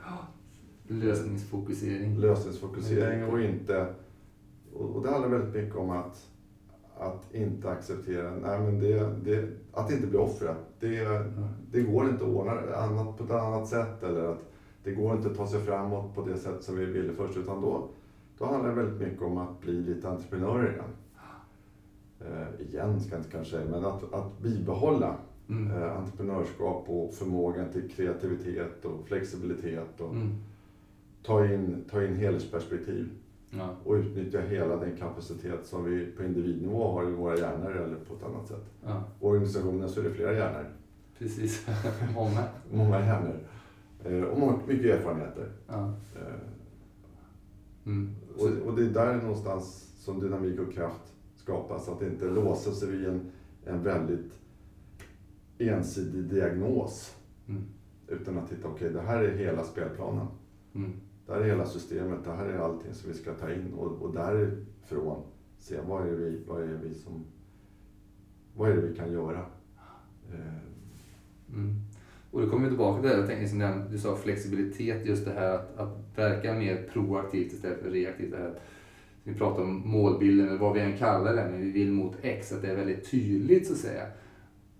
[0.87, 2.17] Lösningsfokusering.
[2.17, 3.93] Lösningsfokusering och inte...
[4.73, 6.29] Och, och det handlar väldigt mycket om att,
[6.99, 10.57] att inte acceptera, nej men det, det, att inte bli offret.
[10.79, 11.07] Det,
[11.71, 14.51] det går inte att ordna annat på ett annat sätt eller att
[14.83, 17.61] det går inte att ta sig framåt på det sätt som vi ville först utan
[17.61, 17.87] då,
[18.37, 20.91] då handlar det väldigt mycket om att bli lite entreprenörer igen.
[22.19, 25.15] Eh, igen ska jag inte kanske säga, men att, att bibehålla
[25.49, 25.71] mm.
[25.71, 30.01] eh, entreprenörskap och förmågan till kreativitet och flexibilitet.
[30.01, 30.35] Och mm.
[31.23, 33.09] ta, in, ta in helhetsperspektiv.
[33.49, 33.75] Ja.
[33.83, 38.15] Och utnyttja hela den kapacitet som vi på individnivå har i våra hjärnor eller på
[38.15, 38.65] ett annat sätt.
[38.85, 39.03] Ja.
[39.19, 40.65] organisationen så är det flera hjärnor.
[41.17, 41.67] Precis,
[42.15, 42.43] många.
[42.71, 43.39] många hjärnor.
[44.05, 45.51] Eh, och mycket erfarenheter.
[45.67, 45.93] Ja.
[46.15, 46.39] Eh,
[47.85, 48.15] mm.
[48.37, 51.89] och, och det är där någonstans som dynamik och kraft skapas.
[51.89, 53.31] Att det inte låser sig vid en,
[53.65, 54.33] en väldigt
[55.57, 57.15] ensidig diagnos.
[57.47, 57.63] Mm.
[58.07, 60.27] Utan att titta, okej okay, det här är hela spelplanen.
[60.75, 60.93] Mm.
[61.25, 64.01] Det här är hela systemet, det här är allting som vi ska ta in och,
[64.01, 65.23] och därifrån
[65.57, 67.25] se vad är, vi, vad är vi som,
[68.55, 69.45] vad är det vi kan göra.
[70.33, 70.55] Eh.
[71.53, 71.75] Mm.
[72.31, 75.31] Och då kommer vi tillbaka till det, jag tänkte som du sa, flexibilitet, just det
[75.31, 78.31] här att, att verka mer proaktivt istället för reaktivt.
[78.31, 78.59] Det här.
[79.23, 82.51] Vi pratar om målbilden, eller vad vi än kallar det, men vi vill mot X,
[82.51, 84.07] att det är väldigt tydligt så att säga.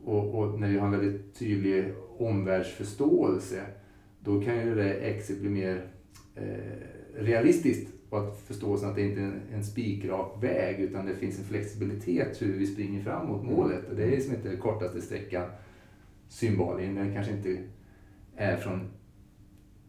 [0.04, 3.62] Och, och när vi har en väldigt tydlig omvärldsförståelse,
[4.20, 5.88] då kan ju det X bli mer
[6.36, 6.43] eh,
[7.15, 7.91] realistiskt.
[8.10, 11.45] Och att förståelsen att det inte är en, en spikrak väg, utan det finns en
[11.45, 13.89] flexibilitet hur vi springer fram mot målet.
[13.89, 15.50] Och det är som inte kortaste sträckan
[16.28, 16.95] symbolen.
[16.95, 17.58] Den kanske inte
[18.36, 18.88] är från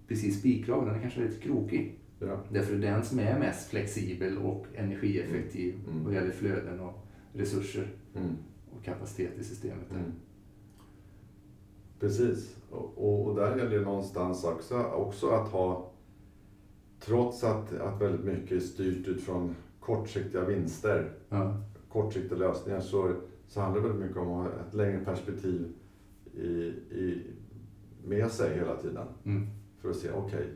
[0.09, 1.99] precis spikrak, den är kanske lite krokig.
[2.19, 2.41] Ja.
[2.51, 5.91] Därför är den som är mest flexibel och energieffektiv mm.
[5.91, 6.05] mm.
[6.05, 8.37] vad gäller flöden och resurser mm.
[8.71, 9.91] och kapacitet i systemet.
[9.91, 10.13] Mm.
[12.01, 15.91] Precis, och, och, där gäller det någonstans också, också att ha,
[17.07, 21.57] trots att, att väldigt mycket är styrt utifrån kortsiktiga vinster, ja.
[21.89, 23.13] kortsiktiga lösningar, så,
[23.47, 25.73] så handlar det väldigt mycket om att ha ett längre perspektiv
[26.35, 27.27] i, i,
[28.05, 29.07] med sig hela tiden.
[29.25, 29.47] Mm.
[29.81, 30.47] För att se, okej, okay,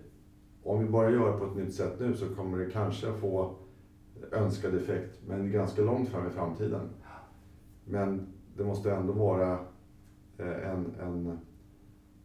[0.63, 3.55] om vi bara gör på ett nytt sätt nu så kommer det kanske få
[4.33, 6.89] önskad effekt, men ganska långt fram i framtiden.
[7.85, 9.53] Men det måste ändå vara
[10.39, 11.39] eh, en, en,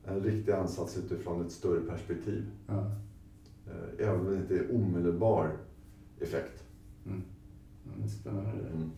[0.03, 2.45] en riktig ansats utifrån ett större perspektiv.
[2.67, 2.91] Ja.
[3.67, 5.51] Eh, även om det inte är omedelbar
[6.19, 6.63] effekt.
[7.05, 7.21] Mm.
[7.83, 8.51] Ja, spännande.
[8.51, 8.91] Mm.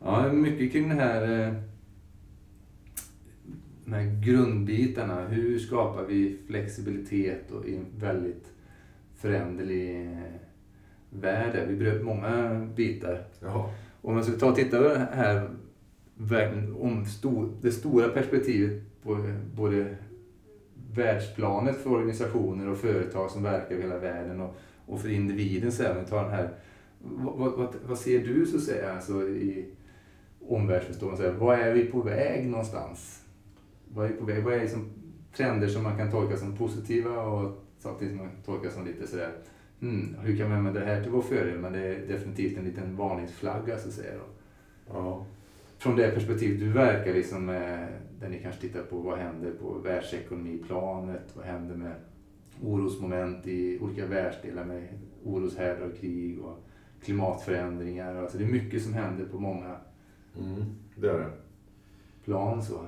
[0.00, 1.54] Ja, mycket kring det här eh,
[3.84, 5.28] de här grundbitarna.
[5.28, 8.52] Hur skapar vi flexibilitet och i en väldigt
[9.16, 10.18] föränderlig eh,
[11.10, 11.68] värld?
[11.68, 13.24] Vi bröt många bitar.
[13.40, 13.74] Ja.
[14.02, 15.50] Om man ska ta och titta på det här
[16.80, 17.04] om
[17.62, 19.96] det stora perspektivet på både
[20.94, 25.72] världsplanet för organisationer och företag som verkar över hela världen och, och för individen.
[25.72, 26.50] Så här, tar den här,
[26.98, 29.66] vad, vad, vad, ser du så att säga alltså, i
[30.48, 31.34] omvärldsförståelse?
[31.38, 33.20] Vad är vi på väg någonstans?
[33.94, 34.44] vad är på väg?
[34.44, 34.90] Vad är liksom
[35.36, 39.06] trender som man kan tolka som positiva och saker som man kan tolka som lite
[39.06, 39.32] sådär
[39.80, 41.58] hmm, hur kan vi använda det här till vår fördel?
[41.58, 44.14] Men det är definitivt en liten varningsflagga så att säga.
[44.14, 44.24] Då.
[44.94, 45.26] Ja.
[45.80, 47.86] Från det perspektivet du verkar liksom, eh,
[48.20, 51.94] där ni kanske tittar på vad händer på världsekonomiplanet, vad händer med
[52.62, 54.88] orosmoment i olika världsdelar med
[55.24, 56.58] oroshärdar och krig och
[57.04, 58.14] klimatförändringar.
[58.14, 59.76] Alltså det är mycket som händer på många
[60.38, 60.64] mm,
[60.96, 61.30] det är det.
[62.24, 62.62] plan.
[62.62, 62.86] Så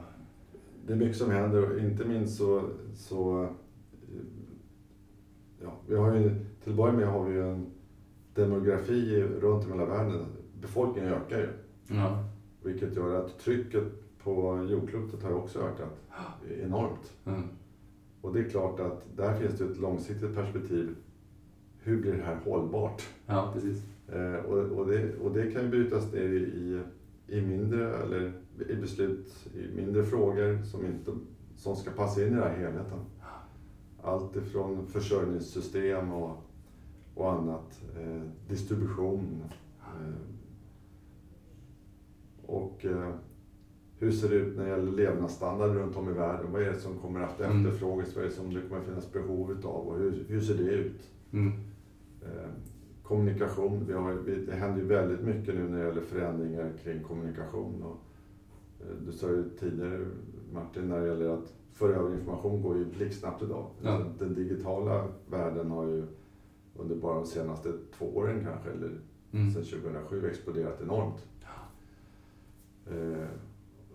[0.87, 2.63] det är mycket som händer och inte minst så,
[2.95, 3.49] så
[5.63, 6.31] ja, vi har ju,
[6.63, 7.67] till att börja med har vi ju en
[8.35, 10.27] demografi runt om i hela världen.
[10.61, 11.49] Befolkningen ökar ju.
[11.87, 12.32] Ja.
[12.63, 13.85] Vilket gör att trycket
[14.19, 16.01] på jordklotet har också ökat
[16.63, 17.13] enormt.
[17.25, 17.43] Mm.
[18.21, 20.97] Och det är klart att där finns det ett långsiktigt perspektiv.
[21.79, 23.03] Hur blir det här hållbart?
[23.27, 23.83] Ja, precis.
[24.09, 26.81] Eh, och, och, det, och det kan ju brytas ner i,
[27.27, 28.33] i mindre eller
[28.69, 31.13] i beslut i mindre frågor som, inte,
[31.57, 32.99] som ska passa in i den här helheten.
[34.03, 36.37] Allt ifrån försörjningssystem och,
[37.15, 39.43] och annat, eh, distribution.
[39.81, 40.32] Eh,
[42.53, 43.15] och eh,
[43.99, 46.53] hur ser det ut när det gäller levnadsstandard runt om i världen?
[46.53, 47.67] Vad är det som kommer att mm.
[47.67, 48.17] efterfrågas?
[48.17, 50.63] Vad är det som det kommer att finnas behov utav och hur, hur ser det
[50.63, 51.11] ut?
[51.33, 51.53] Mm.
[52.23, 52.51] Eh,
[53.03, 54.15] kommunikation, vi har,
[54.47, 57.83] det händer ju väldigt mycket nu när det gäller förändringar kring kommunikation.
[57.83, 57.99] Och,
[58.81, 60.07] eh, du sa ju tidigare
[60.53, 63.67] Martin, när det gäller att föra över information går ju blixtsnabbt idag.
[63.83, 64.01] Ja.
[64.19, 66.05] Den digitala världen har ju
[66.77, 68.91] under bara de senaste två åren kanske, eller
[69.33, 69.51] Mm.
[69.51, 71.27] sedan 2007 exploderat enormt.
[72.91, 73.29] Eh,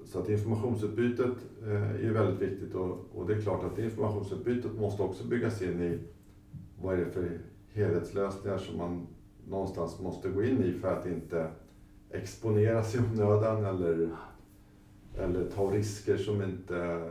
[0.06, 5.04] Så att informationsutbytet eh, är väldigt viktigt och, det är klart att det informationsutbytet måste
[5.04, 6.00] också byggas in i
[6.82, 7.40] vad är det för
[7.74, 9.08] helhetslösningar som man
[9.50, 11.52] någonstans måste gå in i för att inte
[12.12, 14.10] exponera sig onödan eller,
[15.18, 17.10] eller ta risker som inte eh,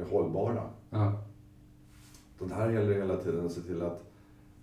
[0.00, 0.62] är hållbara.
[0.90, 1.22] Ja.
[2.38, 4.04] Den här gäller hela tiden att se till att,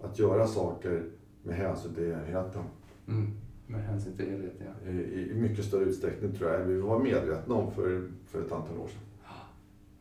[0.01, 1.03] att göra saker
[1.43, 2.63] med hänsyn till helheten.
[3.07, 3.31] Mm.
[3.67, 4.91] Med hänsyn till helheten, ja.
[4.91, 8.77] I, I mycket större utsträckning tror jag vi var medvetna om för, för ett antal
[8.77, 9.01] år sedan.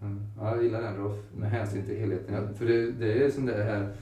[0.00, 0.22] Mm.
[0.38, 2.34] Ja, jag gillar den Rolf, med hänsyn till helheten.
[2.34, 3.92] Ja, för det, det är som det här,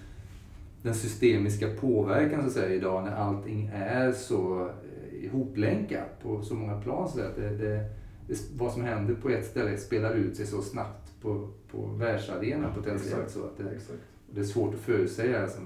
[0.83, 6.55] den systemiska påverkan så att säga idag när allting är så eh, ihoplänkat på så
[6.55, 7.09] många plan.
[7.09, 7.88] Så att det, det,
[8.29, 12.75] det, vad som händer på ett ställe spelar ut sig så snabbt på, på världsarenan
[12.75, 13.14] potentiellt.
[13.14, 13.31] Exakt.
[13.31, 13.98] Så att det, Exakt.
[14.31, 15.42] det är svårt att förutsäga.
[15.42, 15.61] Alltså,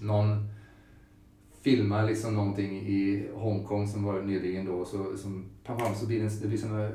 [0.00, 0.48] någon
[1.70, 4.84] filmar liksom någonting i Hongkong som var nyligen då.
[4.84, 6.90] Så, som, pam, så blir det, det blir såna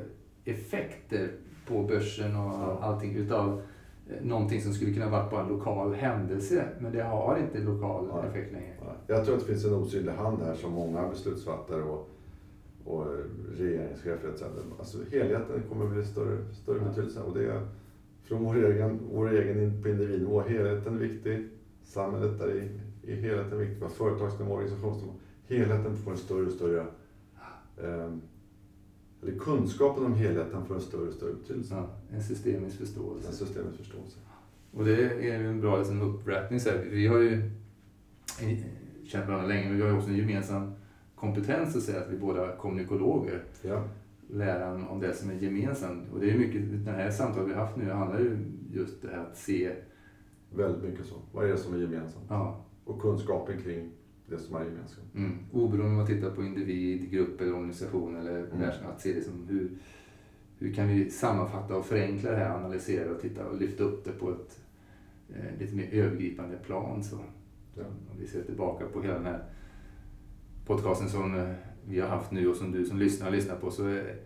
[0.45, 1.31] effekter
[1.67, 2.79] på börsen och Ja.
[2.81, 3.61] allting utav
[4.09, 6.65] eh, någonting som skulle kunna vara bara en lokal händelse.
[6.79, 8.29] Men det har inte lokal Nej.
[8.29, 8.73] effekt längre.
[8.81, 12.09] Ja, Jag tror att det finns en osynlig hand här som många beslutsfattare och,
[12.85, 13.05] och
[13.57, 14.43] regeringschefer etc.
[14.79, 16.83] Alltså helheten kommer bli större, större Ja.
[16.89, 17.19] betydelse.
[17.21, 17.67] Och det är
[18.23, 20.41] från vår egen, vår egen på individnivå.
[20.41, 21.47] Helheten är viktig.
[21.83, 22.69] Samhället är, i,
[23.03, 23.79] i helheten viktig.
[23.79, 25.13] På företagsnivå, organisationsnivå.
[25.47, 26.85] Helheten får en större och större
[27.83, 28.21] ehm,
[29.21, 31.75] eller kunskapen om helheten får en större och större betydelse.
[31.75, 33.31] Ja, en systemisk förståelse.
[33.31, 34.17] systemets förståelse.
[34.71, 36.19] Och det är ju en bra liksom.
[36.59, 36.87] Så här.
[36.91, 37.33] Vi har ju
[38.41, 38.57] eh,
[39.05, 40.73] känt varandra länge, men vi har ju också en gemensam
[41.15, 43.43] kompetens att säga att vi båda är kommunikologer.
[43.61, 43.83] Ja,
[44.29, 46.11] läran om det som är gemensamt.
[46.13, 48.37] Och det är mycket, den här samtalet vi har haft nu handlar ju
[48.71, 49.71] just det här att se,
[50.55, 51.15] väldigt mycket så.
[51.31, 52.25] Vad är det som är gemensamt?
[52.29, 53.89] ja, Och kunskapen kring
[54.25, 55.15] det som är gemensamt.
[55.15, 58.69] mm, oberoende om man tittar på individ, grupp eller organisation eller Mm.
[58.89, 59.71] att se det som hur,
[60.57, 64.11] hur kan vi sammanfatta och förenkla det här, analysera och titta och lyfta upp det
[64.11, 64.59] på ett
[65.29, 67.03] eh, lite mer övergripande plan.
[67.03, 67.17] Så.
[67.75, 67.83] Ja.
[68.11, 69.43] Om vi ser tillbaka på hela den här
[70.65, 71.51] podcasten som eh,
[71.87, 74.19] vi har haft nu och som du som lyssnar lyssnar på så är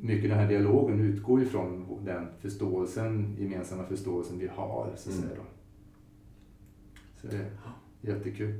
[0.00, 4.92] mycket den här dialogen utgår ifrån den förståelsen, gemensamma förståelsen vi har.
[4.96, 5.28] Så, att Mm.
[5.28, 5.46] säga då.
[7.20, 7.46] så det
[8.02, 8.54] jättekul.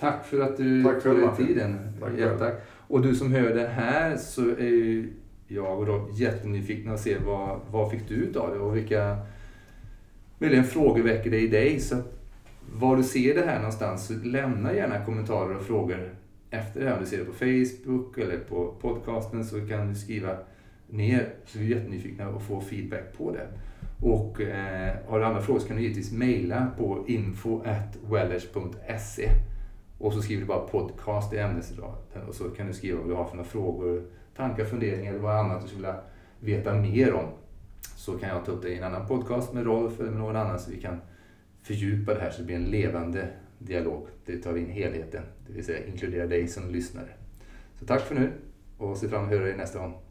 [0.00, 1.78] Tack för att du Tack tog dig tiden.
[2.00, 2.20] Tack själv.
[2.20, 2.54] Jättetack.
[2.88, 5.12] Och du som hör det här så är ju
[5.48, 9.18] jag och Rob jättenyfikna att se vad, vad fick du ut av det och vilka
[10.38, 11.80] möjligen frågor väcker det i dig.
[11.80, 12.18] Så att
[12.72, 16.14] var du ser det här någonstans så lämna gärna kommentarer och frågor
[16.50, 16.94] efter det här.
[16.94, 20.36] Om du ser det på Facebook eller på podcasten så kan du skriva
[20.88, 21.28] ner.
[21.46, 23.48] Så vi är jättenyfikna att få feedback på det.
[24.02, 29.30] Och eh, har du andra frågor så kan du givetvis mejla på info.wellers.se
[29.98, 33.14] och så skriver du bara podcast i ämnesraden och så kan du skriva vad du
[33.14, 34.02] har för några frågor,
[34.36, 36.00] tankar, funderingar eller vad annat du skulle vilja
[36.40, 37.28] veta mer om.
[37.96, 40.36] Så kan jag ta upp det i en annan podcast med Rolf eller med någon
[40.36, 41.00] annan så vi kan
[41.62, 44.06] fördjupa det här så det blir en levande dialog.
[44.26, 47.08] Det tar in helheten, det vill säga inkludera dig som lyssnare.
[47.78, 48.32] Så tack för nu
[48.78, 50.01] och se fram emot att höra dig nästa gång.